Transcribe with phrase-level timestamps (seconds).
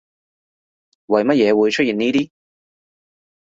[1.05, 2.31] 為乜嘢會出現呢啲